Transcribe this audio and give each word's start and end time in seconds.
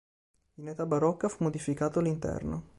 In 0.55 0.67
età 0.67 0.87
barocca 0.87 1.29
fu 1.29 1.43
modificato 1.43 1.99
l'interno. 2.01 2.69